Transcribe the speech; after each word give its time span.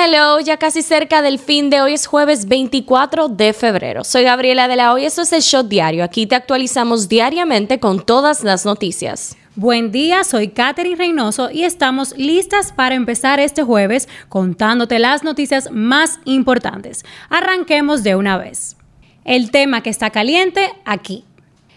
Hello, 0.00 0.38
ya 0.38 0.58
casi 0.58 0.82
cerca 0.82 1.22
del 1.22 1.40
fin 1.40 1.70
de 1.70 1.80
hoy 1.80 1.94
es 1.94 2.06
jueves 2.06 2.46
24 2.46 3.26
de 3.26 3.52
febrero. 3.52 4.04
Soy 4.04 4.22
Gabriela 4.22 4.68
de 4.68 4.76
la 4.76 4.92
Hoy, 4.92 5.04
esto 5.04 5.22
es 5.22 5.32
el 5.32 5.40
Shot 5.40 5.66
Diario. 5.66 6.04
Aquí 6.04 6.24
te 6.24 6.36
actualizamos 6.36 7.08
diariamente 7.08 7.80
con 7.80 8.06
todas 8.06 8.44
las 8.44 8.64
noticias. 8.64 9.36
Buen 9.56 9.90
día, 9.90 10.22
soy 10.22 10.50
Katherine 10.50 10.94
Reynoso 10.94 11.50
y 11.50 11.64
estamos 11.64 12.16
listas 12.16 12.70
para 12.70 12.94
empezar 12.94 13.40
este 13.40 13.64
jueves 13.64 14.08
contándote 14.28 15.00
las 15.00 15.24
noticias 15.24 15.68
más 15.72 16.20
importantes. 16.24 17.04
Arranquemos 17.28 18.04
de 18.04 18.14
una 18.14 18.38
vez. 18.38 18.76
El 19.24 19.50
tema 19.50 19.82
que 19.82 19.90
está 19.90 20.10
caliente 20.10 20.70
aquí. 20.84 21.24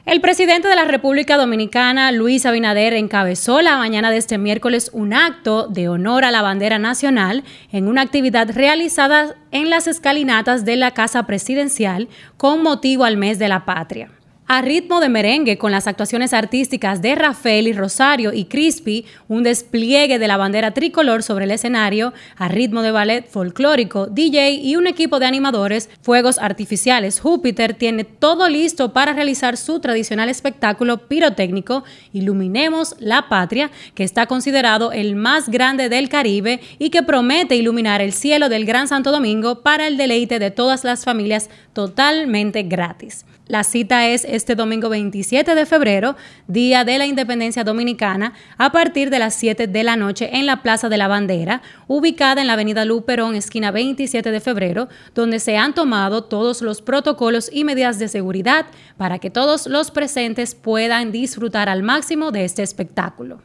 El 0.04 0.20
presidente 0.20 0.68
de 0.68 0.76
la 0.76 0.86
República 0.86 1.38
Dominicana, 1.38 2.12
Luis 2.12 2.48
Abinader, 2.48 2.94
encabezó 2.94 3.62
la 3.62 3.78
mañana 3.78 4.10
de 4.10 4.18
este 4.18 4.40
miércoles 4.40 4.90
un 4.94 5.14
acto 5.14 5.68
de 5.68 5.90
honor 5.90 6.26
a 6.26 6.32
la 6.32 6.42
bandera 6.42 6.80
nacional 6.80 7.44
en 7.72 7.88
una 7.88 8.02
actividad 8.02 8.50
realizada 8.52 9.36
en 9.52 9.70
las 9.70 9.86
escalinatas 9.86 10.66
de 10.66 10.76
la 10.76 10.92
Casa 10.92 11.28
Presidencial 11.28 12.10
con 12.38 12.64
motivo 12.64 13.04
al 13.04 13.18
mes 13.18 13.38
de 13.38 13.48
la 13.48 13.64
patria 13.64 14.10
a 14.54 14.62
ritmo 14.62 15.00
de 15.00 15.08
merengue 15.08 15.58
con 15.58 15.72
las 15.72 15.88
actuaciones 15.88 16.34
artísticas 16.34 17.02
de 17.02 17.16
Rafael 17.16 17.70
y 17.70 17.72
Rosario 17.72 18.34
y 18.34 18.44
Crispy, 18.44 19.06
un 19.30 19.44
despliegue 19.44 20.20
de 20.20 20.28
la 20.28 20.36
bandera 20.36 20.74
tricolor 20.74 21.24
sobre 21.24 21.46
el 21.46 21.52
escenario, 21.52 22.12
a 22.36 22.50
ritmo 22.50 22.82
de 22.82 22.92
ballet 22.92 23.26
folclórico, 23.26 24.08
DJ 24.08 24.56
y 24.56 24.76
un 24.76 24.88
equipo 24.88 25.20
de 25.20 25.26
animadores, 25.26 25.90
fuegos 26.02 26.38
artificiales. 26.38 27.22
Júpiter 27.22 27.76
tiene 27.76 28.04
todo 28.04 28.50
listo 28.50 28.92
para 28.92 29.14
realizar 29.14 29.56
su 29.56 29.80
tradicional 29.80 30.28
espectáculo 30.28 31.08
pirotécnico 31.08 31.86
Iluminemos 32.12 32.98
la 33.00 33.30
Patria, 33.30 33.72
que 33.96 34.04
está 34.04 34.26
considerado 34.26 34.92
el 34.92 35.16
más 35.16 35.48
grande 35.48 35.88
del 35.88 36.10
Caribe 36.10 36.60
y 36.78 36.90
que 36.90 37.04
promete 37.04 37.56
iluminar 37.56 38.02
el 38.02 38.12
cielo 38.12 38.50
del 38.50 38.66
Gran 38.66 38.90
Santo 38.90 39.14
Domingo 39.14 39.62
para 39.62 39.88
el 39.88 39.96
deleite 39.96 40.40
de 40.40 40.52
todas 40.52 40.84
las 40.84 41.06
familias 41.06 41.50
totalmente 41.72 42.64
gratis. 42.64 43.24
La 43.52 43.66
cita 43.66 44.08
es 44.08 44.24
este 44.24 44.56
domingo 44.56 44.88
27 44.88 45.56
de 45.56 45.66
febrero, 45.66 46.16
Día 46.48 46.86
de 46.86 46.98
la 46.98 47.06
Independencia 47.06 47.66
Dominicana, 47.66 48.32
a 48.58 48.72
partir 48.72 49.10
de 49.10 49.20
las 49.20 49.34
7 49.34 49.68
de 49.68 49.84
la 49.84 49.98
noche 49.98 50.30
en 50.38 50.46
la 50.46 50.62
Plaza 50.64 50.88
de 50.88 50.96
la 50.96 51.10
Bandera, 51.10 51.62
ubicada 51.88 52.40
en 52.40 52.48
la 52.48 52.54
Avenida 52.54 52.86
Luperón, 52.86 53.36
esquina 53.36 53.72
27 53.72 54.32
de 54.32 54.40
febrero, 54.40 54.88
donde 55.14 55.42
se 55.42 55.58
han 55.58 55.74
tomado 55.74 56.24
todos 56.24 56.62
los 56.62 56.82
protocolos 56.82 57.50
y 57.52 57.66
medidas 57.66 58.00
de 58.00 58.08
seguridad 58.08 58.68
para 58.96 59.20
que 59.20 59.30
todos 59.30 59.68
los 59.68 59.92
presentes 59.92 60.56
puedan 60.56 61.12
disfrutar 61.12 61.68
al 61.68 61.84
máximo 61.84 62.32
de 62.32 62.46
este 62.46 62.64
espectáculo. 62.64 63.42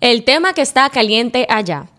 El 0.00 0.24
tema 0.24 0.54
que 0.54 0.62
está 0.62 0.88
caliente 0.88 1.46
allá. 1.50 1.90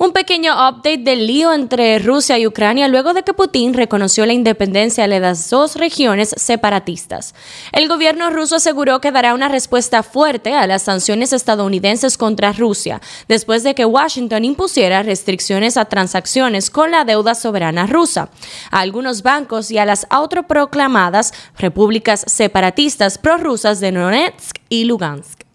Un 0.00 0.12
pequeño 0.12 0.52
update 0.52 0.98
del 0.98 1.26
lío 1.26 1.52
entre 1.52 1.98
Rusia 1.98 2.38
y 2.38 2.46
Ucrania 2.46 2.86
luego 2.86 3.14
de 3.14 3.24
que 3.24 3.34
Putin 3.34 3.74
reconoció 3.74 4.26
la 4.26 4.32
independencia 4.32 5.08
de 5.08 5.18
las 5.18 5.50
dos 5.50 5.74
regiones 5.74 6.36
separatistas. 6.36 7.34
El 7.72 7.88
gobierno 7.88 8.30
ruso 8.30 8.54
aseguró 8.56 9.00
que 9.00 9.10
dará 9.10 9.34
una 9.34 9.48
respuesta 9.48 10.04
fuerte 10.04 10.54
a 10.54 10.68
las 10.68 10.82
sanciones 10.82 11.32
estadounidenses 11.32 12.16
contra 12.16 12.52
Rusia, 12.52 13.00
después 13.26 13.64
de 13.64 13.74
que 13.74 13.86
Washington 13.86 14.44
impusiera 14.44 15.02
restricciones 15.02 15.76
a 15.76 15.86
transacciones 15.86 16.70
con 16.70 16.92
la 16.92 17.04
deuda 17.04 17.34
soberana 17.34 17.88
rusa, 17.88 18.30
a 18.70 18.78
algunos 18.78 19.24
bancos 19.24 19.72
y 19.72 19.78
a 19.78 19.84
las 19.84 20.06
autoproclamadas 20.10 21.34
repúblicas 21.58 22.22
separatistas 22.28 23.18
prorrusas 23.18 23.80
de 23.80 23.90
Donetsk 23.90 24.58
y 24.68 24.84
Lugansk. 24.84 25.47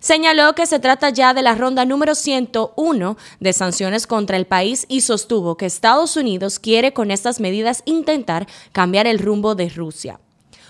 Señaló 0.00 0.54
que 0.54 0.66
se 0.66 0.78
trata 0.78 1.10
ya 1.10 1.34
de 1.34 1.42
la 1.42 1.54
ronda 1.54 1.84
número 1.84 2.14
101 2.14 3.16
de 3.40 3.52
sanciones 3.52 4.06
contra 4.06 4.36
el 4.36 4.46
país 4.46 4.86
y 4.88 5.00
sostuvo 5.00 5.56
que 5.56 5.66
Estados 5.66 6.16
Unidos 6.16 6.58
quiere 6.58 6.92
con 6.92 7.10
estas 7.10 7.40
medidas 7.40 7.82
intentar 7.84 8.46
cambiar 8.72 9.06
el 9.06 9.18
rumbo 9.18 9.54
de 9.54 9.68
Rusia. 9.68 10.20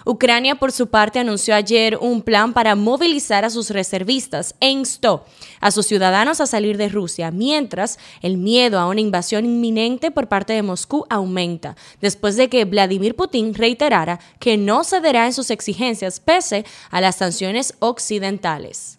Ucrania, 0.05 0.55
por 0.55 0.73
su 0.73 0.87
parte, 0.87 1.19
anunció 1.19 1.55
ayer 1.55 1.99
un 2.01 2.23
plan 2.23 2.55
para 2.55 2.75
movilizar 2.75 3.45
a 3.45 3.51
sus 3.51 3.69
reservistas 3.69 4.55
e 4.59 4.71
instó 4.71 5.27
a 5.61 5.71
sus 5.71 5.87
ciudadanos 5.87 6.41
a 6.41 6.47
salir 6.47 6.79
de 6.79 6.89
Rusia, 6.89 7.31
mientras 7.31 7.99
el 8.23 8.39
miedo 8.39 8.79
a 8.79 8.87
una 8.87 9.03
invasión 9.03 9.45
inminente 9.45 10.11
por 10.11 10.29
parte 10.29 10.55
de 10.55 10.63
Moscú 10.63 11.05
aumenta, 11.11 11.77
después 12.01 12.37
de 12.37 12.49
que 12.49 12.65
Vladimir 12.65 13.17
Putin 13.17 13.53
reiterara 13.53 14.19
que 14.39 14.57
no 14.57 14.83
cederá 14.83 15.27
en 15.27 15.35
sus 15.35 15.51
exigencias 15.51 16.21
pese 16.21 16.65
a 16.91 17.03
las 17.03 17.17
sanciones 17.17 17.75
occidentales. 17.81 18.98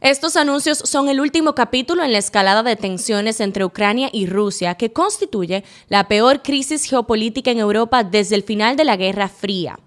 Estos 0.00 0.36
anuncios 0.36 0.78
son 0.78 1.10
el 1.10 1.20
último 1.20 1.54
capítulo 1.54 2.02
en 2.02 2.12
la 2.12 2.18
escalada 2.18 2.62
de 2.62 2.74
tensiones 2.74 3.38
entre 3.38 3.66
Ucrania 3.66 4.08
y 4.10 4.24
Rusia, 4.24 4.74
que 4.74 4.94
constituye 4.94 5.62
la 5.88 6.08
peor 6.08 6.40
crisis 6.40 6.84
geopolítica 6.84 7.50
en 7.50 7.58
Europa 7.58 8.02
desde 8.02 8.34
el 8.34 8.42
final 8.42 8.76
de 8.76 8.84
la 8.84 8.96
Guerra 8.96 9.28
Fría. 9.28 9.78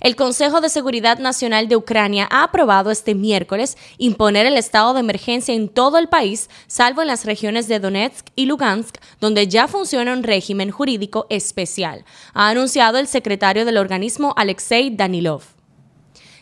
El 0.00 0.16
Consejo 0.16 0.62
de 0.62 0.70
Seguridad 0.70 1.18
Nacional 1.18 1.68
de 1.68 1.76
Ucrania 1.76 2.26
ha 2.30 2.44
aprobado 2.44 2.90
este 2.90 3.14
miércoles 3.14 3.76
imponer 3.98 4.46
el 4.46 4.56
estado 4.56 4.94
de 4.94 5.00
emergencia 5.00 5.54
en 5.54 5.68
todo 5.68 5.98
el 5.98 6.08
país, 6.08 6.48
salvo 6.66 7.02
en 7.02 7.08
las 7.08 7.26
regiones 7.26 7.68
de 7.68 7.78
Donetsk 7.78 8.28
y 8.36 8.46
Lugansk, 8.46 8.96
donde 9.20 9.48
ya 9.48 9.68
funciona 9.68 10.14
un 10.14 10.22
régimen 10.22 10.70
jurídico 10.70 11.26
especial, 11.28 12.06
ha 12.32 12.48
anunciado 12.48 12.96
el 12.96 13.06
secretario 13.06 13.66
del 13.66 13.76
organismo 13.76 14.32
Alexei 14.38 14.88
Danilov. 14.88 15.57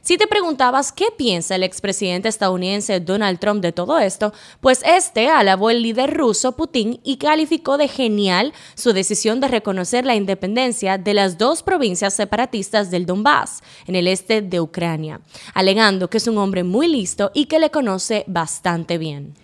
Si 0.06 0.18
te 0.18 0.28
preguntabas 0.28 0.92
qué 0.92 1.06
piensa 1.16 1.56
el 1.56 1.64
expresidente 1.64 2.28
estadounidense 2.28 3.00
Donald 3.00 3.40
Trump 3.40 3.60
de 3.60 3.72
todo 3.72 3.98
esto, 3.98 4.32
pues 4.60 4.80
este 4.86 5.28
alabó 5.28 5.68
el 5.68 5.82
líder 5.82 6.16
ruso 6.16 6.52
Putin 6.52 7.00
y 7.02 7.16
calificó 7.16 7.76
de 7.76 7.88
genial 7.88 8.52
su 8.76 8.92
decisión 8.92 9.40
de 9.40 9.48
reconocer 9.48 10.06
la 10.06 10.14
independencia 10.14 10.96
de 10.96 11.12
las 11.12 11.38
dos 11.38 11.64
provincias 11.64 12.14
separatistas 12.14 12.92
del 12.92 13.04
Donbass, 13.04 13.64
en 13.88 13.96
el 13.96 14.06
este 14.06 14.42
de 14.42 14.60
Ucrania, 14.60 15.22
alegando 15.54 16.08
que 16.08 16.18
es 16.18 16.28
un 16.28 16.38
hombre 16.38 16.62
muy 16.62 16.86
listo 16.86 17.32
y 17.34 17.46
que 17.46 17.58
le 17.58 17.72
conoce 17.72 18.22
bastante 18.28 18.98
bien. 18.98 19.34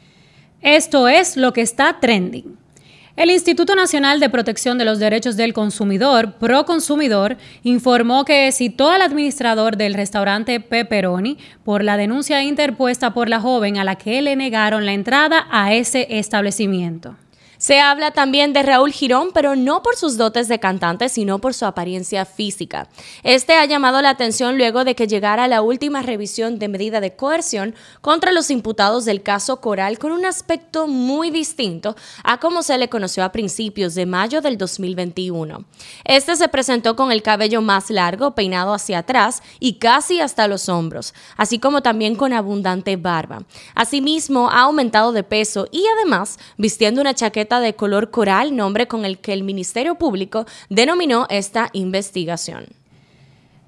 Esto 0.60 1.08
es 1.08 1.36
lo 1.36 1.52
que 1.52 1.62
está 1.62 1.98
trending. 1.98 2.61
El 3.14 3.30
Instituto 3.30 3.74
Nacional 3.74 4.20
de 4.20 4.30
Protección 4.30 4.78
de 4.78 4.86
los 4.86 4.98
Derechos 4.98 5.36
del 5.36 5.52
Consumidor, 5.52 6.32
Proconsumidor, 6.32 7.36
informó 7.62 8.24
que 8.24 8.50
citó 8.52 8.88
al 8.88 9.02
administrador 9.02 9.76
del 9.76 9.92
restaurante 9.92 10.60
Pepperoni 10.60 11.36
por 11.62 11.84
la 11.84 11.98
denuncia 11.98 12.42
interpuesta 12.42 13.12
por 13.12 13.28
la 13.28 13.38
joven 13.38 13.76
a 13.76 13.84
la 13.84 13.96
que 13.96 14.22
le 14.22 14.34
negaron 14.34 14.86
la 14.86 14.94
entrada 14.94 15.46
a 15.50 15.74
ese 15.74 16.06
establecimiento. 16.08 17.14
Se 17.62 17.78
habla 17.78 18.10
también 18.10 18.52
de 18.52 18.64
Raúl 18.64 18.90
Girón, 18.90 19.30
pero 19.32 19.54
no 19.54 19.84
por 19.84 19.94
sus 19.94 20.16
dotes 20.16 20.48
de 20.48 20.58
cantante, 20.58 21.08
sino 21.08 21.38
por 21.38 21.54
su 21.54 21.64
apariencia 21.64 22.24
física. 22.24 22.88
Este 23.22 23.52
ha 23.52 23.64
llamado 23.66 24.02
la 24.02 24.10
atención 24.10 24.58
luego 24.58 24.82
de 24.82 24.96
que 24.96 25.06
llegara 25.06 25.46
la 25.46 25.62
última 25.62 26.02
revisión 26.02 26.58
de 26.58 26.66
medida 26.66 27.00
de 27.00 27.14
coerción 27.14 27.76
contra 28.00 28.32
los 28.32 28.50
imputados 28.50 29.04
del 29.04 29.22
caso 29.22 29.60
Coral 29.60 30.00
con 30.00 30.10
un 30.10 30.26
aspecto 30.26 30.88
muy 30.88 31.30
distinto 31.30 31.94
a 32.24 32.40
como 32.40 32.64
se 32.64 32.76
le 32.78 32.88
conoció 32.88 33.22
a 33.22 33.30
principios 33.30 33.94
de 33.94 34.06
mayo 34.06 34.40
del 34.40 34.58
2021. 34.58 35.64
Este 36.04 36.34
se 36.34 36.48
presentó 36.48 36.96
con 36.96 37.12
el 37.12 37.22
cabello 37.22 37.62
más 37.62 37.90
largo, 37.90 38.34
peinado 38.34 38.74
hacia 38.74 38.98
atrás 38.98 39.40
y 39.60 39.74
casi 39.74 40.18
hasta 40.18 40.48
los 40.48 40.68
hombros, 40.68 41.14
así 41.36 41.60
como 41.60 41.80
también 41.80 42.16
con 42.16 42.32
abundante 42.32 42.96
barba. 42.96 43.44
Asimismo, 43.76 44.50
ha 44.50 44.62
aumentado 44.62 45.12
de 45.12 45.22
peso 45.22 45.68
y 45.70 45.84
además 45.96 46.40
vistiendo 46.56 47.00
una 47.00 47.14
chaqueta 47.14 47.51
de 47.60 47.74
color 47.74 48.10
coral, 48.10 48.56
nombre 48.56 48.86
con 48.88 49.04
el 49.04 49.18
que 49.18 49.32
el 49.32 49.42
Ministerio 49.42 49.96
Público 49.96 50.46
denominó 50.68 51.26
esta 51.30 51.70
investigación. 51.72 52.66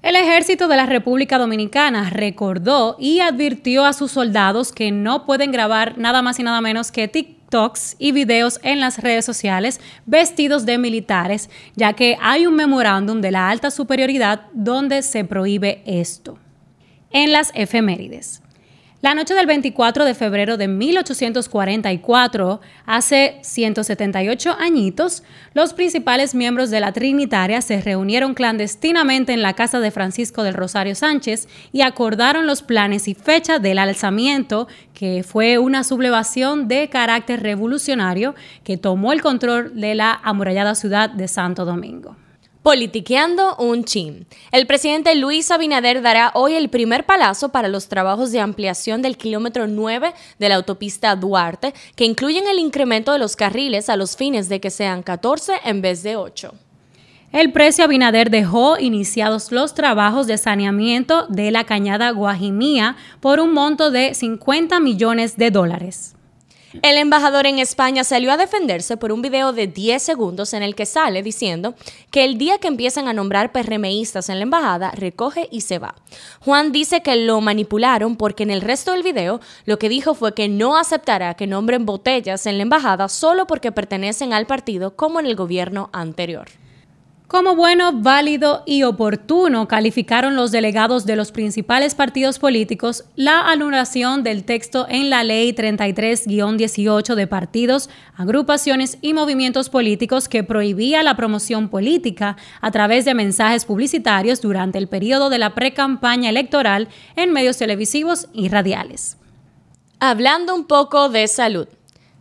El 0.05 0.15
ejército 0.15 0.67
de 0.67 0.75
la 0.75 0.85
República 0.85 1.39
Dominicana 1.39 2.11
recordó 2.11 2.95
y 2.99 3.21
advirtió 3.21 3.85
a 3.85 3.93
sus 3.93 4.11
soldados 4.11 4.71
que 4.71 4.91
no 4.91 5.25
pueden 5.25 5.51
grabar 5.51 5.97
nada 5.97 6.21
más 6.21 6.39
y 6.39 6.43
nada 6.43 6.61
menos 6.61 6.91
que 6.91 7.07
TikToks 7.07 7.95
y 7.97 8.11
videos 8.11 8.59
en 8.61 8.79
las 8.79 8.99
redes 8.99 9.25
sociales 9.25 9.81
vestidos 10.05 10.67
de 10.67 10.77
militares, 10.77 11.49
ya 11.75 11.93
que 11.93 12.19
hay 12.21 12.45
un 12.45 12.53
memorándum 12.53 13.19
de 13.19 13.31
la 13.31 13.49
alta 13.49 13.71
superioridad 13.71 14.43
donde 14.53 15.01
se 15.01 15.23
prohíbe 15.23 15.81
esto. 15.87 16.37
En 17.09 17.31
las 17.31 17.51
efemérides. 17.55 18.43
La 19.05 19.13
noche 19.13 19.35
del 19.35 19.45
24 19.45 20.03
de 20.03 20.15
febrero 20.15 20.57
de 20.57 20.67
1844, 20.67 22.59
hace 22.87 23.37
178 23.43 24.57
añitos, 24.59 25.21
los 25.53 25.73
principales 25.73 26.33
miembros 26.33 26.71
de 26.71 26.79
la 26.79 26.91
Trinitaria 26.91 27.61
se 27.61 27.79
reunieron 27.81 28.33
clandestinamente 28.33 29.31
en 29.33 29.43
la 29.43 29.53
casa 29.53 29.79
de 29.79 29.91
Francisco 29.91 30.41
del 30.41 30.55
Rosario 30.55 30.95
Sánchez 30.95 31.47
y 31.71 31.81
acordaron 31.81 32.47
los 32.47 32.63
planes 32.63 33.07
y 33.07 33.13
fecha 33.13 33.59
del 33.59 33.77
alzamiento, 33.77 34.67
que 34.95 35.21
fue 35.21 35.59
una 35.59 35.83
sublevación 35.83 36.67
de 36.67 36.89
carácter 36.89 37.43
revolucionario 37.43 38.33
que 38.63 38.77
tomó 38.77 39.13
el 39.13 39.21
control 39.21 39.79
de 39.79 39.93
la 39.93 40.19
amurallada 40.23 40.73
ciudad 40.73 41.11
de 41.11 41.27
Santo 41.27 41.63
Domingo. 41.63 42.15
Politiqueando 42.65 43.57
un 43.57 43.83
chin. 43.83 44.25
El 44.51 44.65
presidente 44.65 45.13
Luis 45.13 45.51
Abinader 45.51 46.01
dará 46.01 46.31
hoy 46.33 46.55
el 46.55 46.69
primer 46.69 47.05
palazo 47.05 47.49
para 47.49 47.67
los 47.67 47.89
trabajos 47.89 48.31
de 48.31 48.39
ampliación 48.39 49.03
del 49.03 49.17
kilómetro 49.17 49.67
9 49.67 50.15
de 50.39 50.49
la 50.49 50.55
autopista 50.55 51.15
Duarte, 51.15 51.75
que 51.95 52.05
incluyen 52.05 52.47
el 52.47 52.57
incremento 52.57 53.13
de 53.13 53.19
los 53.19 53.35
carriles 53.35 53.87
a 53.87 53.97
los 53.97 54.17
fines 54.17 54.49
de 54.49 54.59
que 54.59 54.71
sean 54.71 55.03
14 55.03 55.53
en 55.63 55.83
vez 55.83 56.01
de 56.01 56.15
8. 56.15 56.55
El 57.31 57.51
precio 57.51 57.83
Abinader 57.83 58.31
dejó 58.31 58.79
iniciados 58.79 59.51
los 59.51 59.75
trabajos 59.75 60.25
de 60.25 60.39
saneamiento 60.39 61.27
de 61.27 61.51
la 61.51 61.65
cañada 61.65 62.09
Guajimía 62.09 62.95
por 63.19 63.39
un 63.39 63.53
monto 63.53 63.91
de 63.91 64.15
50 64.15 64.79
millones 64.79 65.37
de 65.37 65.51
dólares. 65.51 66.15
El 66.81 66.97
embajador 66.97 67.45
en 67.45 67.59
España 67.59 68.03
salió 68.03 68.31
a 68.31 68.37
defenderse 68.37 68.97
por 68.97 69.11
un 69.11 69.21
video 69.21 69.53
de 69.53 69.67
10 69.67 70.01
segundos 70.01 70.53
en 70.53 70.63
el 70.63 70.75
que 70.75 70.85
sale 70.85 71.23
diciendo 71.23 71.75
que 72.11 72.25
el 72.25 72.37
día 72.37 72.57
que 72.57 72.67
empiezan 72.67 73.07
a 73.07 73.13
nombrar 73.13 73.51
PRMistas 73.51 74.29
en 74.29 74.37
la 74.39 74.43
embajada, 74.43 74.91
recoge 74.91 75.47
y 75.51 75.61
se 75.61 75.79
va. 75.79 75.95
Juan 76.41 76.71
dice 76.71 77.01
que 77.01 77.15
lo 77.15 77.41
manipularon 77.41 78.15
porque 78.15 78.43
en 78.43 78.51
el 78.51 78.61
resto 78.61 78.91
del 78.91 79.03
video 79.03 79.39
lo 79.65 79.79
que 79.79 79.89
dijo 79.89 80.13
fue 80.13 80.33
que 80.33 80.47
no 80.47 80.77
aceptará 80.77 81.35
que 81.35 81.47
nombren 81.47 81.85
botellas 81.85 82.45
en 82.45 82.57
la 82.57 82.63
embajada 82.63 83.09
solo 83.09 83.47
porque 83.47 83.71
pertenecen 83.71 84.33
al 84.33 84.45
partido 84.45 84.95
como 84.95 85.19
en 85.19 85.25
el 85.25 85.35
gobierno 85.35 85.89
anterior. 85.93 86.47
Como 87.27 87.55
bueno, 87.55 87.91
válido 87.91 88.61
y 88.67 88.83
oportuno 88.83 89.67
calificaron 89.67 90.35
los 90.35 90.51
delegados 90.51 91.07
de 91.07 91.15
los 91.15 91.31
principales 91.31 91.95
partidos 91.95 92.37
políticos 92.37 93.05
la 93.15 93.49
anulación 93.49 94.21
del 94.21 94.43
texto 94.43 94.85
en 94.87 95.09
la 95.09 95.23
Ley 95.23 95.51
33-18 95.51 97.15
de 97.15 97.25
partidos, 97.25 97.89
agrupaciones 98.15 98.99
y 99.01 99.15
movimientos 99.15 99.69
políticos 99.69 100.29
que 100.29 100.43
prohibía 100.43 101.01
la 101.01 101.15
promoción 101.15 101.69
política 101.69 102.37
a 102.61 102.69
través 102.69 103.05
de 103.05 103.15
mensajes 103.15 103.65
publicitarios 103.65 104.39
durante 104.39 104.77
el 104.77 104.87
periodo 104.87 105.31
de 105.31 105.39
la 105.39 105.55
pre-campaña 105.55 106.29
electoral 106.29 106.89
en 107.15 107.33
medios 107.33 107.57
televisivos 107.57 108.27
y 108.33 108.49
radiales. 108.49 109.17
Hablando 109.99 110.53
un 110.53 110.65
poco 110.65 111.09
de 111.09 111.27
salud. 111.27 111.67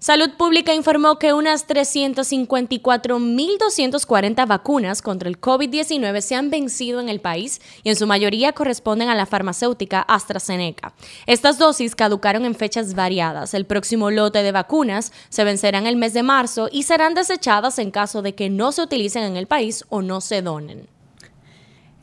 Salud 0.04 0.28
Pública 0.36 0.74
informó 0.74 1.18
que 1.18 1.32
unas 1.32 1.66
354.240 1.66 4.46
vacunas 4.46 5.00
contra 5.00 5.30
el 5.30 5.40
COVID-19 5.40 6.20
se 6.20 6.34
han 6.34 6.50
vencido 6.50 7.00
en 7.00 7.08
el 7.08 7.22
país 7.22 7.62
y 7.82 7.88
en 7.88 7.96
su 7.96 8.06
mayoría 8.06 8.52
corresponden 8.52 9.08
a 9.08 9.14
la 9.14 9.24
farmacéutica 9.24 10.02
AstraZeneca. 10.02 10.92
Estas 11.24 11.56
dosis 11.56 11.96
caducaron 11.96 12.44
en 12.44 12.54
fechas 12.54 12.92
variadas. 12.92 13.54
El 13.54 13.64
próximo 13.64 14.10
lote 14.10 14.42
de 14.42 14.52
vacunas 14.52 15.10
se 15.30 15.42
vencerá 15.42 15.78
en 15.78 15.86
el 15.86 15.96
mes 15.96 16.12
de 16.12 16.22
marzo 16.22 16.68
y 16.70 16.82
serán 16.82 17.14
desechadas 17.14 17.78
en 17.78 17.90
caso 17.90 18.20
de 18.20 18.34
que 18.34 18.50
no 18.50 18.72
se 18.72 18.82
utilicen 18.82 19.22
en 19.22 19.38
el 19.38 19.46
país 19.46 19.86
o 19.88 20.02
no 20.02 20.20
se 20.20 20.42
donen. 20.42 20.93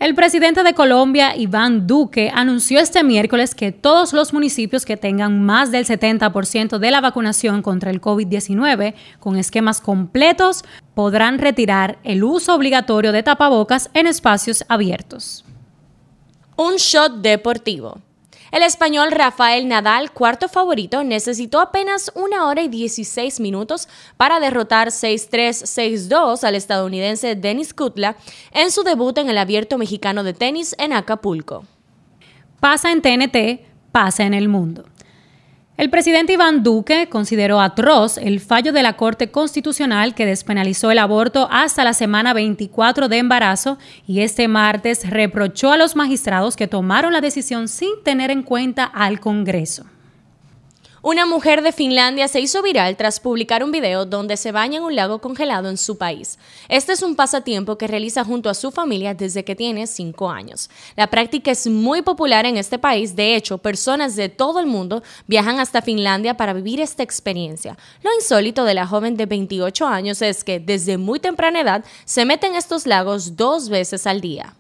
El 0.01 0.15
presidente 0.15 0.63
de 0.63 0.73
Colombia, 0.73 1.37
Iván 1.37 1.85
Duque, 1.85 2.31
anunció 2.33 2.79
este 2.79 3.03
miércoles 3.03 3.53
que 3.53 3.71
todos 3.71 4.13
los 4.13 4.33
municipios 4.33 4.83
que 4.83 4.97
tengan 4.97 5.45
más 5.45 5.71
del 5.71 5.85
70% 5.85 6.79
de 6.79 6.89
la 6.89 7.01
vacunación 7.01 7.61
contra 7.61 7.91
el 7.91 8.01
COVID-19 8.01 8.95
con 9.19 9.37
esquemas 9.37 9.79
completos 9.79 10.65
podrán 10.95 11.37
retirar 11.37 11.99
el 12.03 12.23
uso 12.23 12.55
obligatorio 12.55 13.11
de 13.11 13.21
tapabocas 13.21 13.91
en 13.93 14.07
espacios 14.07 14.65
abiertos. 14.69 15.45
Un 16.57 16.77
shot 16.77 17.21
deportivo. 17.21 17.99
El 18.51 18.63
español 18.63 19.11
Rafael 19.11 19.69
Nadal, 19.69 20.11
cuarto 20.11 20.49
favorito, 20.49 21.05
necesitó 21.05 21.61
apenas 21.61 22.11
una 22.15 22.47
hora 22.47 22.61
y 22.61 22.67
16 22.67 23.39
minutos 23.39 23.87
para 24.17 24.41
derrotar 24.41 24.89
6-3, 24.89 26.09
6-2 26.09 26.43
al 26.43 26.55
estadounidense 26.55 27.35
Denis 27.35 27.73
Kutla 27.73 28.17
en 28.51 28.71
su 28.71 28.83
debut 28.83 29.17
en 29.19 29.29
el 29.29 29.37
Abierto 29.37 29.77
Mexicano 29.77 30.23
de 30.23 30.33
Tenis 30.33 30.75
en 30.79 30.91
Acapulco. 30.91 31.63
Pasa 32.59 32.91
en 32.91 33.01
TNT, 33.01 33.61
pasa 33.93 34.23
en 34.23 34.33
el 34.33 34.49
mundo. 34.49 34.83
El 35.81 35.89
presidente 35.89 36.33
Iván 36.33 36.61
Duque 36.61 37.09
consideró 37.09 37.59
atroz 37.59 38.19
el 38.19 38.39
fallo 38.39 38.71
de 38.71 38.83
la 38.83 38.97
Corte 38.97 39.31
Constitucional 39.31 40.13
que 40.13 40.27
despenalizó 40.27 40.91
el 40.91 40.99
aborto 40.99 41.47
hasta 41.49 41.83
la 41.83 41.95
semana 41.95 42.35
24 42.35 43.09
de 43.09 43.17
embarazo 43.17 43.79
y 44.05 44.19
este 44.19 44.47
martes 44.47 45.09
reprochó 45.09 45.71
a 45.71 45.77
los 45.77 45.95
magistrados 45.95 46.55
que 46.55 46.67
tomaron 46.67 47.13
la 47.13 47.19
decisión 47.19 47.67
sin 47.67 47.89
tener 48.03 48.29
en 48.29 48.43
cuenta 48.43 48.83
al 48.83 49.19
Congreso. 49.19 49.85
Una 51.03 51.25
mujer 51.25 51.63
de 51.63 51.71
Finlandia 51.71 52.27
se 52.27 52.41
hizo 52.41 52.61
viral 52.61 52.95
tras 52.95 53.19
publicar 53.19 53.63
un 53.63 53.71
video 53.71 54.05
donde 54.05 54.37
se 54.37 54.51
baña 54.51 54.77
en 54.77 54.83
un 54.83 54.95
lago 54.95 55.19
congelado 55.19 55.67
en 55.67 55.77
su 55.77 55.97
país. 55.97 56.37
Este 56.69 56.93
es 56.93 57.01
un 57.01 57.15
pasatiempo 57.15 57.75
que 57.75 57.87
realiza 57.87 58.23
junto 58.23 58.51
a 58.51 58.53
su 58.53 58.69
familia 58.69 59.15
desde 59.15 59.43
que 59.43 59.55
tiene 59.55 59.87
5 59.87 60.29
años. 60.29 60.69
La 60.95 61.07
práctica 61.07 61.49
es 61.49 61.65
muy 61.65 62.03
popular 62.03 62.45
en 62.45 62.55
este 62.55 62.77
país, 62.77 63.15
de 63.15 63.35
hecho, 63.35 63.57
personas 63.57 64.15
de 64.15 64.29
todo 64.29 64.59
el 64.59 64.67
mundo 64.67 65.01
viajan 65.25 65.59
hasta 65.59 65.81
Finlandia 65.81 66.37
para 66.37 66.53
vivir 66.53 66.79
esta 66.79 67.01
experiencia. 67.01 67.79
Lo 68.03 68.13
insólito 68.13 68.63
de 68.63 68.75
la 68.75 68.85
joven 68.85 69.17
de 69.17 69.25
28 69.25 69.87
años 69.87 70.21
es 70.21 70.43
que 70.43 70.59
desde 70.59 70.99
muy 70.99 71.19
temprana 71.19 71.61
edad 71.61 71.83
se 72.05 72.25
mete 72.25 72.45
en 72.45 72.53
estos 72.53 72.85
lagos 72.85 73.35
dos 73.35 73.69
veces 73.69 74.05
al 74.05 74.21
día. 74.21 74.53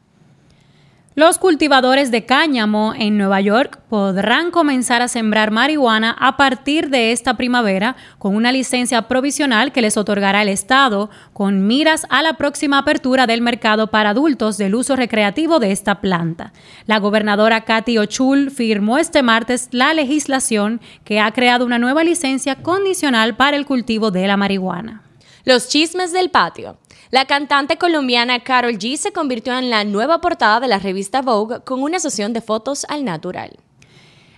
Los 1.13 1.39
cultivadores 1.39 2.09
de 2.09 2.25
cáñamo 2.25 2.93
en 2.97 3.17
Nueva 3.17 3.41
York 3.41 3.81
podrán 3.89 4.49
comenzar 4.49 5.01
a 5.01 5.09
sembrar 5.09 5.51
marihuana 5.51 6.15
a 6.17 6.37
partir 6.37 6.89
de 6.89 7.11
esta 7.11 7.33
primavera 7.35 7.97
con 8.17 8.33
una 8.33 8.53
licencia 8.53 9.09
provisional 9.09 9.73
que 9.73 9.81
les 9.81 9.97
otorgará 9.97 10.41
el 10.41 10.47
Estado 10.47 11.09
con 11.33 11.67
miras 11.67 12.07
a 12.09 12.21
la 12.21 12.37
próxima 12.37 12.77
apertura 12.77 13.27
del 13.27 13.41
mercado 13.41 13.87
para 13.87 14.11
adultos 14.11 14.57
del 14.57 14.73
uso 14.73 14.95
recreativo 14.95 15.59
de 15.59 15.73
esta 15.73 15.99
planta. 15.99 16.53
La 16.85 16.99
gobernadora 16.99 17.65
Katy 17.65 17.97
Ochul 17.97 18.49
firmó 18.49 18.97
este 18.97 19.21
martes 19.21 19.67
la 19.71 19.93
legislación 19.93 20.79
que 21.03 21.19
ha 21.19 21.29
creado 21.33 21.65
una 21.65 21.77
nueva 21.77 22.05
licencia 22.05 22.63
condicional 22.63 23.35
para 23.35 23.57
el 23.57 23.65
cultivo 23.65 24.11
de 24.11 24.27
la 24.27 24.37
marihuana. 24.37 25.03
Los 25.43 25.67
chismes 25.67 26.13
del 26.13 26.29
patio. 26.29 26.77
La 27.11 27.25
cantante 27.25 27.77
colombiana 27.77 28.39
Carol 28.39 28.77
G 28.77 28.95
se 28.95 29.11
convirtió 29.11 29.57
en 29.59 29.69
la 29.69 29.83
nueva 29.83 30.21
portada 30.21 30.61
de 30.61 30.69
la 30.69 30.79
revista 30.79 31.21
Vogue 31.21 31.59
con 31.65 31.83
una 31.83 31.99
sesión 31.99 32.31
de 32.31 32.39
fotos 32.39 32.85
al 32.87 33.03
natural. 33.03 33.57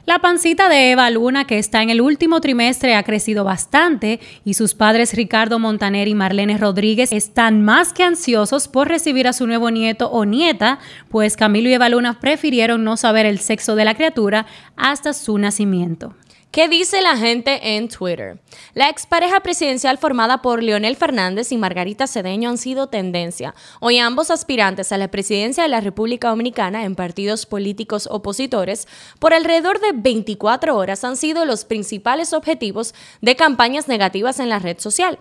La 0.05 0.17
pancita 0.17 0.69
de 0.69 0.89
Eva 0.89 1.07
Luna, 1.11 1.45
que 1.45 1.59
está 1.59 1.83
en 1.83 1.91
el 1.91 2.01
último 2.01 2.41
trimestre, 2.41 2.95
ha 2.95 3.03
crecido 3.03 3.43
bastante 3.43 4.19
y 4.43 4.55
sus 4.55 4.73
padres 4.73 5.13
Ricardo 5.13 5.59
Montaner 5.59 6.07
y 6.07 6.15
Marlene 6.15 6.57
Rodríguez 6.57 7.13
están 7.13 7.61
más 7.61 7.93
que 7.93 8.01
ansiosos 8.01 8.67
por 8.67 8.87
recibir 8.87 9.27
a 9.27 9.33
su 9.33 9.45
nuevo 9.45 9.69
nieto 9.69 10.09
o 10.09 10.25
nieta, 10.25 10.79
pues 11.09 11.37
Camilo 11.37 11.69
y 11.69 11.73
Eva 11.73 11.89
Luna 11.89 12.19
prefirieron 12.19 12.83
no 12.83 12.97
saber 12.97 13.27
el 13.27 13.37
sexo 13.37 13.75
de 13.75 13.85
la 13.85 13.93
criatura 13.93 14.47
hasta 14.75 15.13
su 15.13 15.37
nacimiento. 15.37 16.15
¿Qué 16.53 16.69
dice 16.69 17.01
la 17.01 17.17
gente 17.17 17.75
en 17.75 17.89
Twitter? 17.89 18.39
La 18.75 18.87
expareja 18.87 19.39
presidencial 19.39 19.97
formada 19.97 20.43
por 20.43 20.61
Leonel 20.61 20.95
Fernández 20.95 21.51
y 21.51 21.57
Margarita 21.57 22.05
Cedeño 22.05 22.47
han 22.47 22.59
sido 22.59 22.89
tendencia. 22.89 23.55
Hoy 23.79 23.97
ambos 23.97 24.29
aspirantes 24.29 24.91
a 24.91 24.99
la 24.99 25.07
presidencia 25.07 25.63
de 25.63 25.69
la 25.69 25.81
República 25.81 26.29
Dominicana 26.29 26.83
en 26.83 26.93
partidos 26.93 27.47
políticos 27.47 28.07
opositores 28.11 28.87
por 29.17 29.33
alrededor 29.33 29.79
de 29.79 29.93
24 29.95 30.77
horas 30.77 31.03
han 31.03 31.17
sido 31.17 31.43
los 31.45 31.65
principales 31.65 32.33
objetivos 32.33 32.93
de 33.19 33.35
campañas 33.35 33.87
negativas 33.87 34.39
en 34.39 34.49
la 34.49 34.59
red 34.59 34.77
social. 34.77 35.17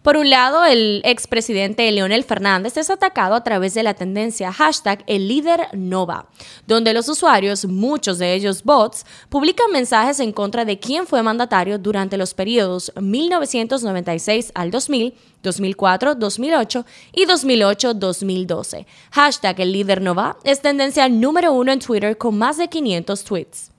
Por 0.00 0.16
un 0.16 0.30
lado, 0.30 0.64
el 0.64 1.02
expresidente 1.04 1.90
Leonel 1.92 2.24
Fernández 2.24 2.76
es 2.76 2.90
atacado 2.90 3.34
a 3.34 3.44
través 3.44 3.74
de 3.74 3.82
la 3.82 3.94
tendencia 3.94 4.52
hashtag 4.52 5.04
el 5.06 5.28
líder 5.28 5.68
Nova, 5.72 6.26
donde 6.66 6.92
los 6.92 7.08
usuarios, 7.08 7.66
muchos 7.66 8.18
de 8.18 8.34
ellos 8.34 8.64
bots, 8.64 9.04
publican 9.28 9.70
mensajes 9.72 10.20
en 10.20 10.32
contra 10.32 10.64
de 10.64 10.78
quién 10.78 11.06
fue 11.06 11.22
mandatario 11.22 11.78
durante 11.78 12.16
los 12.16 12.34
periodos 12.34 12.92
1996 13.00 14.52
al 14.54 14.70
2000, 14.70 15.14
2004, 15.42 16.14
2008 16.14 16.86
y 17.12 17.26
2008-2012. 17.26 18.86
Hashtag 19.10 19.60
el 19.60 19.72
líder 19.72 20.00
Nova 20.00 20.36
es 20.44 20.60
tendencia 20.60 21.08
número 21.08 21.52
uno 21.52 21.72
en 21.72 21.80
Twitter 21.80 22.16
con 22.16 22.38
más 22.38 22.56
de 22.56 22.68
500 22.68 23.24
tweets. 23.24 23.71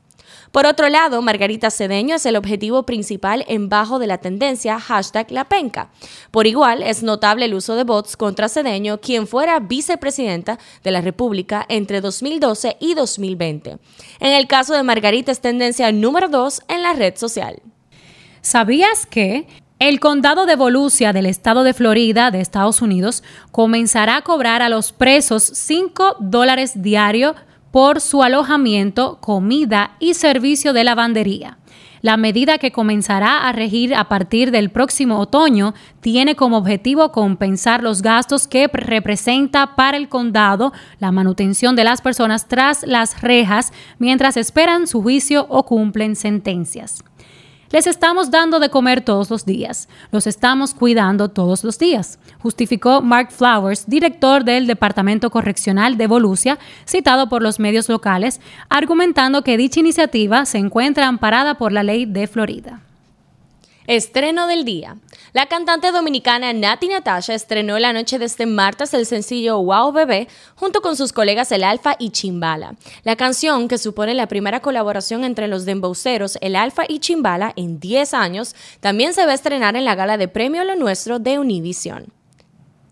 Por 0.52 0.66
otro 0.66 0.90
lado, 0.90 1.22
Margarita 1.22 1.72
Cedeño 1.72 2.16
es 2.16 2.26
el 2.26 2.36
objetivo 2.36 2.84
principal 2.84 3.44
en 3.48 3.70
bajo 3.70 4.00
de 4.00 4.08
la 4.08 4.20
tendencia 4.20 4.80
hashtag 4.80 5.32
La 5.32 5.50
Penca. 5.50 5.90
Por 6.32 6.48
igual, 6.48 6.84
es 6.84 7.04
notable 7.04 7.46
el 7.46 7.54
uso 7.54 7.76
de 7.76 7.84
bots 7.84 8.18
contra 8.18 8.50
Cedeño, 8.50 9.00
quien 9.00 9.28
fuera 9.28 9.60
vicepresidenta 9.60 10.60
de 10.84 10.92
la 10.92 11.02
República 11.02 11.66
entre 11.70 12.02
2012 12.02 12.78
y 12.80 12.94
2020. 12.94 13.78
En 14.20 14.32
el 14.32 14.48
caso 14.48 14.74
de 14.74 14.84
Margarita 14.84 15.32
es 15.32 15.42
tendencia 15.42 15.92
número 15.92 16.28
2 16.28 16.62
en 16.68 16.84
la 16.84 16.94
red 16.94 17.16
social. 17.16 17.62
¿Sabías 18.42 19.06
que 19.06 19.48
el 19.80 20.00
condado 20.00 20.46
de 20.46 20.56
Volusia 20.56 21.12
del 21.12 21.26
estado 21.26 21.64
de 21.64 21.74
Florida 21.74 22.32
de 22.32 22.40
Estados 22.40 22.82
Unidos 22.82 23.24
comenzará 23.52 24.18
a 24.18 24.22
cobrar 24.22 24.62
a 24.62 24.70
los 24.70 24.94
presos 24.94 25.44
5 25.44 26.18
dólares 26.20 26.82
diarios 26.82 27.36
por 27.74 28.02
su 28.02 28.22
alojamiento, 28.22 29.18
comida 29.20 29.96
y 30.00 30.14
servicio 30.14 30.74
de 30.74 30.84
lavandería. 30.84 31.58
La 32.02 32.18
medida 32.18 32.60
que 32.60 32.72
comenzará 32.72 33.48
a 33.48 33.52
regir 33.52 33.96
a 33.96 34.10
partir 34.10 34.52
del 34.52 34.70
próximo 34.70 35.18
otoño 35.18 35.74
tiene 36.00 36.36
como 36.36 36.58
objetivo 36.58 37.12
compensar 37.12 37.82
los 37.82 38.04
gastos 38.04 38.46
que 38.46 38.68
representa 38.72 39.76
para 39.76 39.98
el 39.98 40.08
condado 40.08 40.72
la 41.00 41.12
manutención 41.12 41.76
de 41.76 41.84
las 41.84 42.02
personas 42.02 42.48
tras 42.48 42.84
las 42.84 43.22
rejas 43.24 43.74
mientras 43.98 44.38
esperan 44.38 44.86
su 44.86 45.02
juicio 45.02 45.48
o 45.50 45.66
cumplen 45.66 46.16
sentencias. 46.16 47.04
Les 47.74 47.88
estamos 47.88 48.30
dando 48.30 48.60
de 48.60 48.70
comer 48.70 49.02
todos 49.02 49.32
los 49.32 49.46
días, 49.46 49.90
los 50.12 50.28
estamos 50.28 50.76
cuidando 50.76 51.30
todos 51.30 51.64
los 51.64 51.80
días, 51.80 52.20
justificó 52.38 53.02
Mark 53.02 53.32
Flowers, 53.32 53.88
director 53.88 54.44
del 54.44 54.68
Departamento 54.68 55.32
Correccional 55.32 55.98
de 55.98 56.06
Volusia, 56.06 56.60
citado 56.88 57.30
por 57.30 57.42
los 57.42 57.60
medios 57.60 57.90
locales, 57.90 58.42
argumentando 58.70 59.44
que 59.44 59.58
dicha 59.58 59.80
iniciativa 59.80 60.46
se 60.46 60.60
encuentra 60.60 61.08
amparada 61.08 61.56
por 61.56 61.72
la 61.72 61.82
ley 61.82 62.06
de 62.06 62.28
Florida. 62.28 62.83
Estreno 63.88 64.48
del 64.48 64.64
día. 64.64 64.98
La 65.34 65.48
cantante 65.48 65.92
dominicana 65.92 66.54
Nati 66.54 66.88
Natasha 66.88 67.34
estrenó 67.34 67.78
la 67.80 67.92
noche 67.92 68.18
de 68.18 68.26
este 68.26 68.46
martes 68.46 68.94
el 68.94 69.06
sencillo 69.06 69.62
Wow 69.62 69.92
Bebé 69.92 70.30
junto 70.56 70.82
con 70.82 70.96
sus 70.96 71.12
colegas 71.12 71.52
El 71.52 71.66
Alfa 71.66 71.98
y 72.00 72.12
Chimbala. 72.12 72.76
La 73.04 73.18
canción, 73.18 73.68
que 73.68 73.78
supone 73.78 74.14
la 74.14 74.28
primera 74.28 74.62
colaboración 74.62 75.26
entre 75.26 75.50
los 75.50 75.66
dembowceros 75.66 76.38
El 76.40 76.56
Alfa 76.56 76.84
y 76.88 77.00
Chimbala 77.00 77.52
en 77.58 77.82
10 77.82 78.14
años, 78.14 78.56
también 78.80 79.14
se 79.14 79.26
va 79.26 79.34
a 79.34 79.36
estrenar 79.36 79.76
en 79.76 79.84
la 79.84 79.96
gala 79.96 80.18
de 80.18 80.30
Premio 80.30 80.64
Lo 80.64 80.78
Nuestro 80.78 81.20
de 81.20 81.40
Univision. 81.40 82.14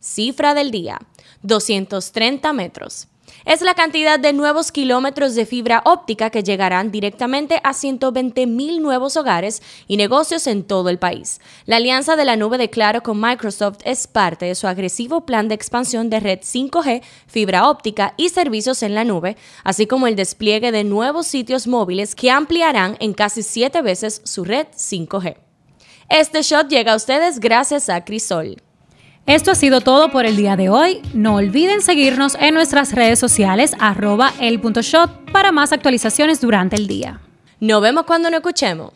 Cifra 0.02 0.54
del 0.54 0.72
día: 0.72 1.00
230 1.44 2.52
metros 2.52 3.08
es 3.46 3.62
la 3.62 3.74
cantidad 3.74 4.20
de 4.20 4.34
nuevos 4.34 4.72
kilómetros 4.72 5.36
de 5.36 5.46
fibra 5.46 5.82
óptica 5.86 6.30
que 6.30 6.44
llegarán 6.44 6.92
directamente 6.92 7.60
a 7.64 7.74
120 7.74 8.48
mil 8.48 8.82
nuevos 8.82 9.18
hogares 9.18 9.62
y 9.88 9.98
negocios 9.98 10.48
en 10.48 10.64
todo 10.64 10.90
el 10.90 11.00
país. 11.00 11.40
La 11.66 11.78
alianza 11.78 12.16
de 12.16 12.26
la 12.26 12.36
nube 12.36 12.58
de 12.58 12.70
Claro 12.70 13.04
con 13.04 13.20
Microsoft 13.20 13.80
es 13.84 14.08
parte 14.08 14.46
de 14.46 14.56
su 14.56 14.68
agresivo 14.68 15.26
plan 15.26 15.48
de 15.48 15.56
expansión 15.56 16.10
de 16.10 16.20
red 16.20 16.40
5G, 16.40 17.02
fibra 17.28 17.70
óptica 17.70 18.14
y 18.18 18.30
servicios 18.30 18.84
en 18.84 18.96
la 18.96 19.04
nube, 19.04 19.38
así 19.64 19.88
como 19.88 20.08
el 20.08 20.16
despliegue 20.16 20.72
de 20.72 20.84
nuevos 20.84 21.28
sitios 21.28 21.68
móviles 21.68 22.16
que 22.16 22.32
ampliarán 22.32 22.98
en 23.00 23.14
casi 23.14 23.44
siete 23.44 23.82
veces 23.82 24.22
su 24.24 24.44
red 24.44 24.68
5G. 24.76 25.38
Este 26.10 26.42
shot 26.42 26.68
llega 26.68 26.94
a 26.94 26.98
ustedes 26.98 27.40
gracias 27.40 27.90
a 27.90 28.04
Crisol. 28.04 28.58
Esto 29.28 29.52
ha 29.52 29.56
sido 29.56 29.82
todo 29.82 30.10
por 30.10 30.26
el 30.26 30.36
día 30.36 30.56
de 30.56 30.70
hoy. 30.70 31.02
No 31.14 31.36
olviden 31.36 31.82
seguirnos 31.82 32.36
en 32.40 32.56
nuestras 32.56 32.94
redes 32.94 33.20
sociales 33.20 33.76
arroba 33.80 34.34
el.shot 34.40 35.32
para 35.32 35.52
más 35.52 35.72
actualizaciones 35.72 36.42
durante 36.42 36.76
el 36.76 36.88
día. 36.88 37.22
Nos 37.60 37.82
vemos 37.82 38.06
cuando 38.06 38.30
nos 38.32 38.40
escuchemos. 38.40 38.94